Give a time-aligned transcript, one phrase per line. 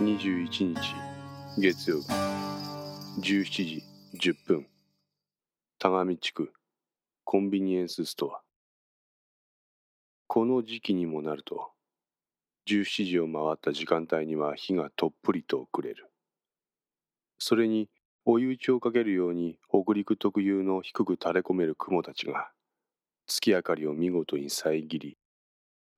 [0.00, 0.94] 21日
[1.58, 2.06] 月曜日。
[3.20, 3.84] 17時
[4.14, 4.66] 10分。
[5.78, 6.54] 田上地区。
[7.24, 8.40] コンビニエンスストア。
[10.26, 11.72] この時期にもなると
[12.66, 16.10] 17時を回った時間帯には火がとっぷりとくれる。
[17.38, 17.90] それに
[18.24, 22.48] 追い打ちをかけるように北陸特有の低く垂れ込める雲たちが
[23.26, 25.18] 月明かりを見事に遮り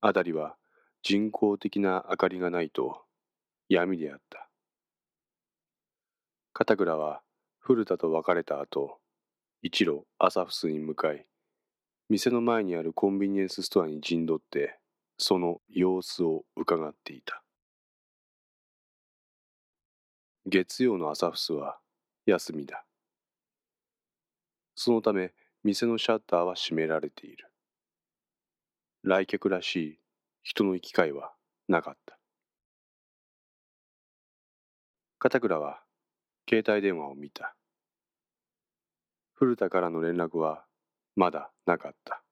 [0.00, 0.56] 辺りは
[1.04, 3.04] 人工的な明かりがないと
[3.68, 4.48] 闇であった。
[6.52, 7.22] 片倉は
[7.58, 8.98] 古田と別れた後
[9.62, 11.26] 一路アサフスに向かい
[12.08, 14.78] 店の前にあるコンビニエンスストアに陣取って
[15.16, 17.42] その様子を伺っていた。
[20.44, 21.78] 月曜のアサフスは
[22.26, 22.84] 休みだ。
[24.74, 27.46] そのため店のシャッターは閉められている。
[29.04, 29.98] 来客らしい
[30.42, 31.32] 人の行き交いは
[31.68, 32.18] なかった。
[35.24, 35.78] 片倉は
[36.48, 37.54] 携帯電話を見た。
[39.34, 40.64] 古田からの連絡は
[41.14, 42.24] まだなかった。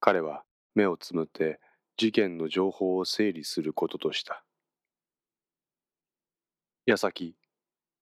[0.00, 1.60] 彼は目をつむって
[1.98, 4.42] 事件の情報を整理することとした。
[6.86, 7.36] 矢先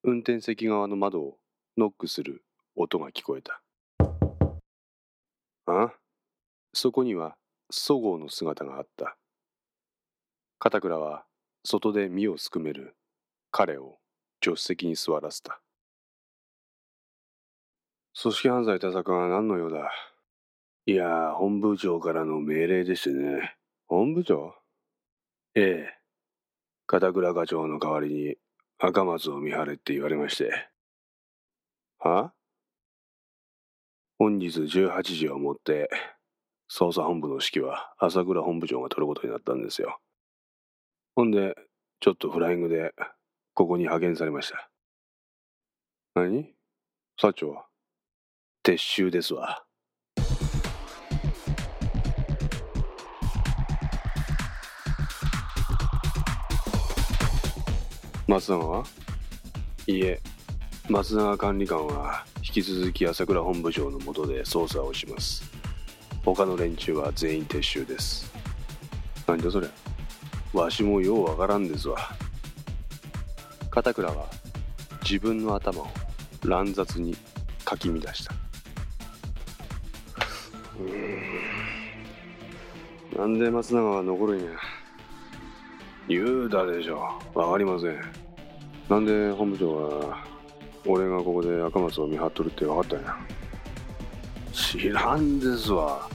[0.05, 1.39] 運転席側の窓を
[1.77, 2.45] ノックする
[2.77, 3.61] 音が聞こえた
[5.67, 5.91] あ？
[6.73, 7.35] そこには
[7.73, 9.17] そごうの姿があった。
[10.61, 11.25] 片倉は
[11.65, 12.95] 外で身をすくめる。
[13.53, 13.99] 彼を
[14.43, 15.61] 助手席に座らせた。
[18.21, 19.93] 組織犯罪対策は何の用だ？
[20.87, 23.55] いや、本部長からの命令でしてね。
[23.87, 24.55] 本部長？
[25.55, 25.99] ええ。
[26.87, 28.37] 片倉課長の代わりに
[28.79, 30.51] 赤松を見張れって言われまして。
[31.99, 32.33] は？
[34.19, 35.91] 本日18時をもって
[36.71, 39.99] 捜査本部の指揮は朝倉本部長が取ることになったんですよ。
[41.15, 41.55] ほんで、
[42.01, 42.95] ちょっとフライングで
[43.55, 44.71] ここに派遣されました。
[46.15, 46.55] 何？
[47.19, 47.67] 社長は？
[48.65, 49.63] 撤収ですわ。
[58.27, 58.85] 松永は？
[59.87, 60.19] いいえ、
[60.89, 65.45] 松永管理官は引き続き朝倉本部長の下で捜査をします。
[66.25, 68.33] 他の連中は全員撤収です。
[69.27, 69.69] 何だそれ？
[70.55, 71.99] わしもようわからんですわ。
[73.73, 74.27] 片倉は
[75.03, 75.87] 自分の頭を
[76.45, 77.17] 乱雑に
[77.65, 78.35] かき乱した。
[83.19, 84.51] なんで松永は残るんや。
[86.07, 87.99] 言うたでしょわかりません。
[88.91, 90.23] なんで本部長は
[90.87, 93.17] 俺がここで赤松を見張っとるって分かったんや。
[94.53, 96.11] 知らんですわ。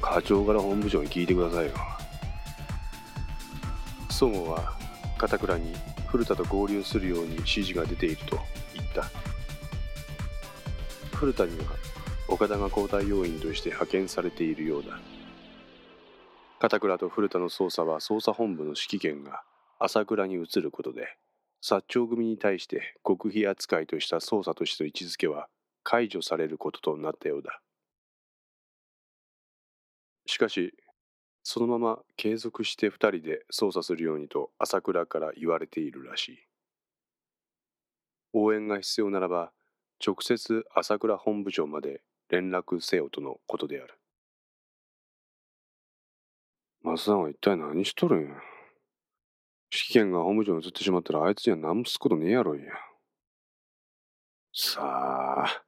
[0.00, 1.72] 課長から本部長に聞いてくださいよ。
[4.08, 4.78] 総合は
[5.18, 5.74] 片倉に
[6.12, 8.38] 古田と合流するように指示が出ていると
[8.74, 9.04] 言った。
[11.16, 11.64] 古田には
[12.28, 15.00] 岡田が交代要員として派遣されているようだ。
[16.58, 19.42] 片倉と古田の捜査は捜査本部の指揮権が
[19.78, 21.16] 朝倉に移ることで
[21.64, 25.48] 薩長組に対して極秘扱いとした捜査としての位置づけは
[25.82, 27.62] 解除されることとなったようだ。
[30.26, 30.74] しかし
[31.44, 36.38] そのまま継続して2人で捜査するようにと朝倉から言われているらしい。
[38.32, 39.52] 応援が必要ならば
[40.04, 43.94] 直接朝倉本部長まで連絡せよとのことである。
[46.84, 48.28] 増田は一体何しとるんや？
[49.74, 52.72] 指揮権が本部長に移ってしまったらあいつには何もすことねえやろいや。
[54.54, 55.62] さあ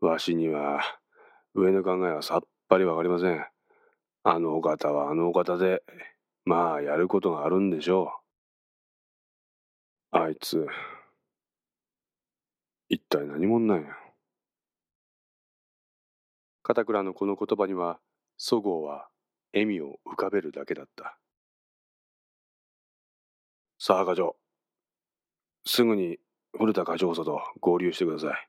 [0.00, 0.82] わしには
[1.54, 3.49] 上の考えはさっぱりわかりません。
[4.22, 5.82] あのお方はあのお方で、
[6.44, 8.12] まあやることがあるんでしょ
[10.12, 10.18] う。
[10.18, 10.66] あいつ、
[12.88, 13.88] 一体何者なんや。
[16.62, 17.98] 片倉のこの言葉には、
[18.36, 19.08] そごうは
[19.54, 21.16] 笑みを浮かべるだけだった。
[23.78, 24.36] さあ課長、
[25.64, 26.18] すぐに
[26.58, 28.48] 古田課長補と合流してください。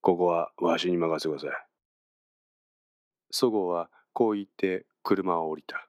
[0.00, 1.66] ここはわしに任せてください。
[3.30, 5.88] そごうはこう言って車を降りた。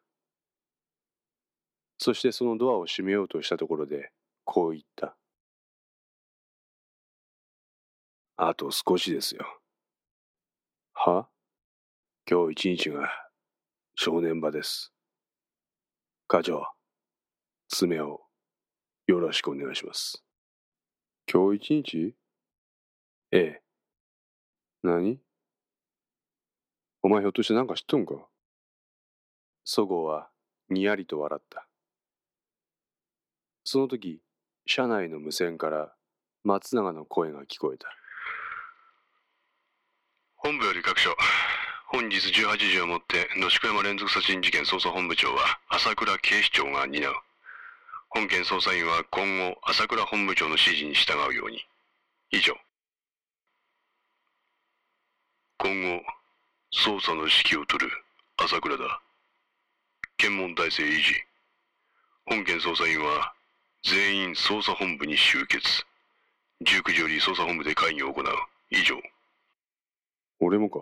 [1.98, 4.12] そしてそのドアを閉めようとしたところで、
[4.44, 5.16] こう言った。
[8.36, 9.46] あと少しですよ。
[10.94, 11.28] は？
[12.30, 13.10] 今日一日が
[13.96, 14.92] 正念場です。
[16.28, 16.66] 課長、
[17.70, 18.22] 爪を
[19.08, 20.24] よろしくお願いします。
[21.32, 22.16] 今日一日？
[23.32, 23.62] ええ。
[24.82, 25.20] 何？
[27.02, 28.28] お前ひょっとしてなんか知っとんか？
[29.64, 30.30] そごは
[30.70, 31.66] にやりと笑った。
[33.64, 34.20] その時、
[34.66, 35.94] 車内の無線から
[36.44, 37.88] 松永の声が聞こえた。
[40.36, 41.16] 本部より各所
[41.88, 47.14] 本日18時をもって野宿山連続殺人事件捜査本部長は朝倉警視庁が担う。
[48.10, 51.64] 本件捜査員は今後朝倉本部長の指示に従うように。
[52.32, 52.54] 以上。
[55.60, 56.04] 今後
[56.74, 57.90] 捜査の指揮を執る
[58.38, 59.02] 朝倉だ。
[60.18, 61.14] 検問体制維持。
[62.26, 63.34] 本件捜査員は
[63.84, 65.84] 全員捜査本部に集結。
[66.66, 68.26] 19時より捜査本部で会議を行う。
[68.70, 68.96] 以上。
[70.40, 70.80] 俺もか？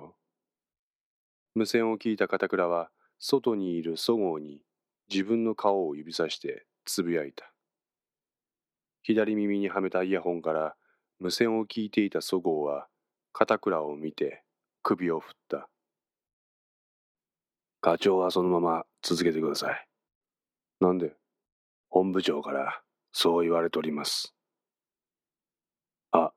[1.55, 2.89] 無線を聞いた片倉は
[3.19, 4.61] 外にいるそごうに
[5.11, 7.51] 自分の顔を指さしてつぶやいた。
[9.03, 10.75] 左耳にはめたイヤホンから
[11.19, 12.87] 無線を聞いていたそごうは
[13.33, 14.43] 片倉を見て
[14.83, 15.67] 首を振った。
[17.81, 19.87] 課長はそのまま続けてください。
[20.79, 21.15] なんで
[21.89, 22.81] 本部長から
[23.11, 24.33] そう言われております。
[26.11, 26.31] あ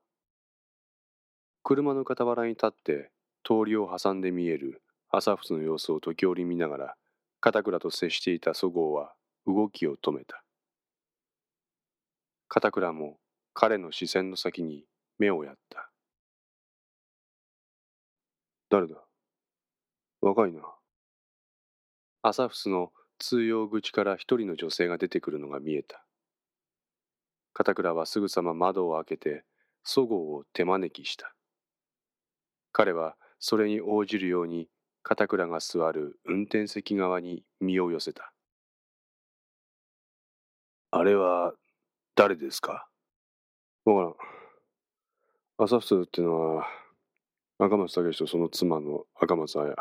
[1.63, 3.11] 車の傍らに立って
[3.43, 6.95] 通りを挟んで見える朝仏の様子を時折見ながら
[7.39, 9.13] 片倉と接していたそごうは
[9.47, 10.43] 動きを止めた。
[12.47, 13.17] 片倉も
[13.53, 14.85] 彼の視線の先に
[15.17, 15.89] 目をやった。
[18.69, 18.95] 誰だ？
[20.21, 20.61] 若いな。
[22.27, 26.03] 朝仏の通用口から一人の女性が出てくるのが見えた。
[27.53, 29.43] 片倉はすぐさま窓を開けて
[29.83, 31.35] そごうを手招きした。
[32.71, 34.69] 彼はそれに応じるように
[35.03, 38.33] 片倉が座る運転席側に身を寄せた。
[40.89, 41.53] あれは
[42.15, 42.87] 誰ですか？
[43.85, 44.15] わからん。
[45.57, 46.65] 朝普ってのは
[47.59, 49.75] 赤松武とその妻の赤松綾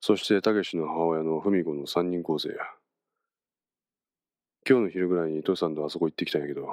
[0.00, 2.56] そして武の母親の文子の三人構成や
[4.68, 6.66] 今日の昼ぐらいに父さんとあそこ行ってきたんやけど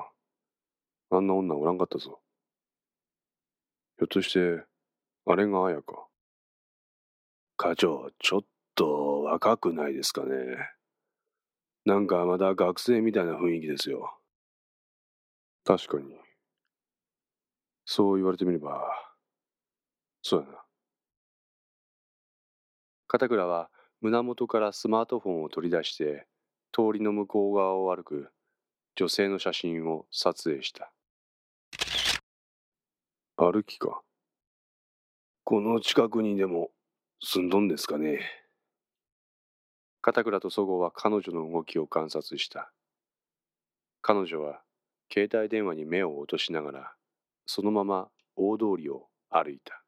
[1.11, 2.19] あんな女おらんかったぞ
[3.97, 4.63] ひょっとして
[5.25, 6.07] あれが綾か
[7.55, 8.41] 課長、ちょっ
[8.75, 10.29] と若くないですかね。
[11.85, 14.17] なんかまだ学生みたいな雰囲気ですよ。
[15.63, 16.17] 確かに。
[17.85, 18.81] そう言われてみれば、
[20.21, 20.62] そうやな。
[23.15, 23.69] 片倉は
[24.01, 26.25] 胸元からスマートフォンを取り出して、
[26.71, 28.31] 通りの向こう側を歩く
[28.95, 30.91] 女性の写真を撮影した。
[33.37, 34.01] 歩きか。
[35.43, 36.71] この近くにでも
[37.21, 38.19] 住んどんですかね。
[40.01, 42.71] 片倉とそごうは彼女の動きを観察した。
[44.01, 44.63] 彼女は
[45.13, 46.93] 携帯電話に目を落としながら、
[47.45, 49.82] そのまま大通りを歩いた。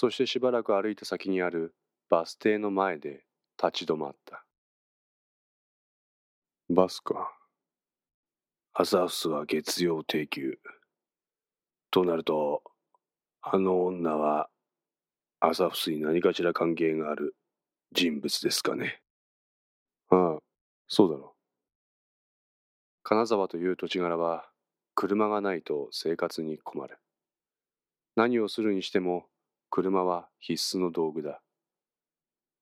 [0.00, 1.74] そしてしばらく歩いた先にある
[2.08, 3.24] バス停の前で
[3.60, 4.44] 立ち止まった。
[6.70, 7.36] バスか。
[8.74, 10.60] 朝フスは月曜定休。
[11.90, 12.62] となると、
[13.42, 14.48] あの女は
[15.40, 17.34] 朝フスに何かしら関係がある
[17.90, 19.02] 人物ですかね。
[20.10, 20.38] ああ、
[20.86, 21.38] そうだろう。
[23.02, 24.48] 金沢という土地柄は
[24.94, 27.00] 車がないと生活に困る。
[28.14, 29.26] 何をするにしても
[29.70, 31.40] 車は必須の道具だ。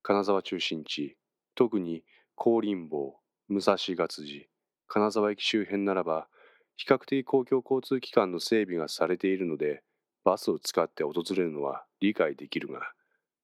[0.03, 1.17] 金沢中心地、
[1.55, 4.47] 特に高林坊、武蔵勝寺、
[4.87, 6.29] 金沢駅周辺ならば、
[6.77, 9.83] 比較的公共交通機関の整備がされているので、
[10.25, 12.93] バスを使って訪れるのは理解できるが、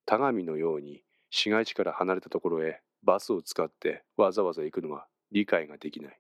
[0.05, 6.19] 田上のように市街地から離れたところへバスを使ってわざわざ行くのは理解ができない。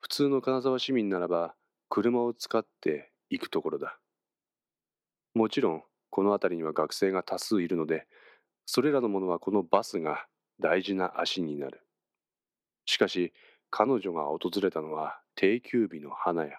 [0.00, 1.54] 普通の金沢市民ならば
[1.88, 3.98] 車を使って行くところだ。
[5.38, 8.08] もちろんこの辺りには学生が多数いるので、
[8.66, 10.26] それらのものはこのバスが
[10.58, 11.80] 大事な足になる。
[12.86, 13.32] しかし
[13.70, 16.58] 彼女が訪れたのは定休日の花屋。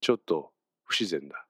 [0.00, 0.52] ちょっと
[0.84, 1.44] 不自然だ。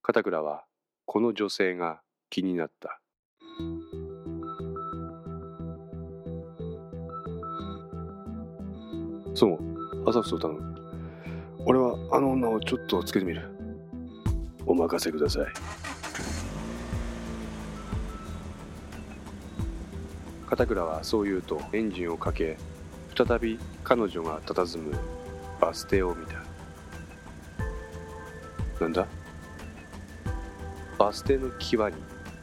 [0.00, 0.64] 片倉は
[1.04, 2.00] この女性が
[2.30, 3.02] 気になった。
[9.34, 10.74] そう、朝フを頼む。
[11.66, 13.57] 俺はあの女をちょっとつけてみる。
[14.68, 15.46] お任せください。
[20.46, 22.58] 片倉はそう言うとエンジンをかけ
[23.16, 24.94] 再び彼女が佇む
[25.58, 26.34] バス停を見た。
[28.80, 29.06] なんだ？
[30.98, 31.96] バス停の際に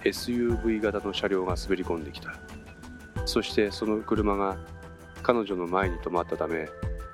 [0.03, 2.35] SUV 型の車両が滑り込んできた。
[3.25, 4.57] そしてその車が
[5.21, 6.69] 彼女の前に止まったため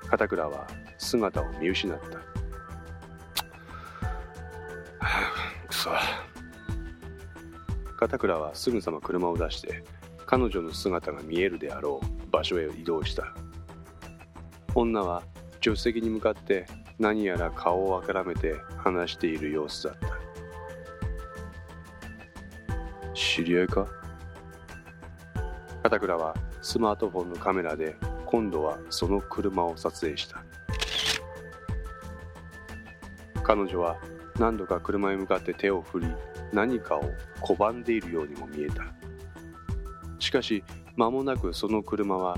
[0.09, 2.30] 片倉は姿を見失った。
[5.81, 5.89] くそ
[7.97, 9.83] 片倉はすぐさま車を出して
[10.27, 13.33] 彼女の姿が見えるであろう場所へ移動した。
[14.75, 15.23] 女は
[15.55, 16.65] 助手席に向かって
[16.99, 20.07] 何やら顔をあからめて話している様子だった。
[23.13, 23.87] 知り合いか？
[25.83, 27.95] 片倉はスマートフォンのカメラで
[28.25, 30.43] 今度はその車を撮影した。
[33.43, 33.97] 彼女は
[34.39, 36.07] 何度か車へ向かって手を振り
[36.51, 37.03] 何かを
[37.41, 38.83] 拒んでいるようにも見えた。
[40.19, 40.63] しかし
[40.95, 42.37] 間もなくその車は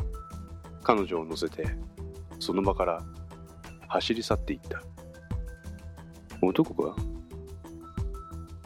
[0.84, 1.66] 彼女を乗せて
[2.40, 3.04] その場から
[3.88, 4.82] 走り去っていった。
[6.42, 6.96] 男か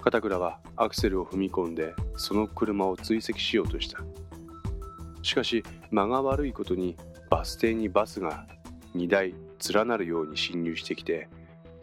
[0.02, 4.00] 片倉はアクセルを踏み込んでその車を追跡しようとした。
[5.22, 6.96] しかし間が悪いことに
[7.30, 8.48] バス停にバスが
[8.96, 9.36] 2台
[9.74, 11.28] 連なるように進入してきて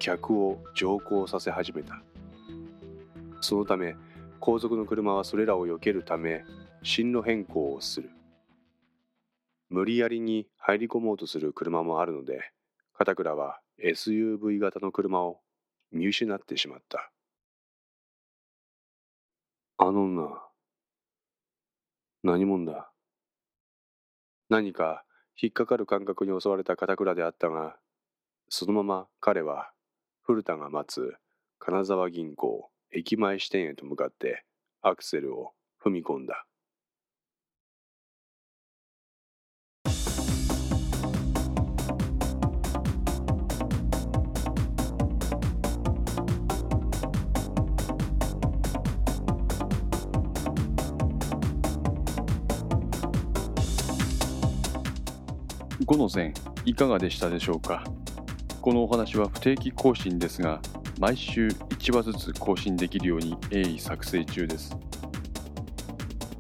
[0.05, 2.03] 客を乗降させ始めた。
[3.41, 3.97] そのため
[4.39, 6.45] 後続の車はそれらを避けるため
[6.83, 8.11] 進路変更をする。
[9.71, 12.43] 無理やりに入り込もうとする車もあるので
[12.93, 15.41] 片倉は SUV 型の車を
[15.91, 17.11] 見失ってしまった。
[19.79, 20.29] あの女
[22.23, 22.91] 何者だ？
[24.51, 25.05] 何か
[25.41, 27.77] 引っかかる感覚に襲われた片倉であったが
[28.51, 29.71] そのまま彼は
[30.26, 31.16] 古田が待つ
[31.59, 34.43] 金沢銀行駅前支店へと向かって
[34.81, 35.52] アクセルを
[35.85, 36.47] 踏み込んだ。
[55.87, 56.33] 5の線
[56.64, 57.85] いかがでしたでしょうか？
[58.64, 60.59] このお話は不定期更新ですが
[60.99, 64.75] 毎週1話ずつ更新できるように鋭意作成中です。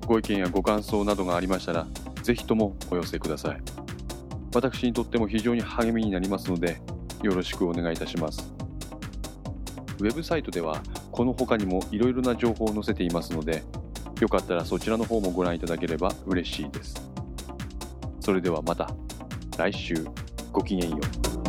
[0.06, 1.86] ご意見やご感想などがありましたら
[2.22, 3.60] ぜひともお寄せください。
[4.54, 6.80] 私にとっても非常に励みになりますので
[7.22, 8.50] よろしくお願いいたします。
[9.98, 13.62] ウェブサイトではこの他にもいろいろな情報を載せていますので
[14.22, 16.94] よかったらそちらの方もご覧いただければ嬉しいです。
[18.20, 18.88] それではまた。
[19.58, 19.94] 来週
[20.50, 21.43] ごきげんよう。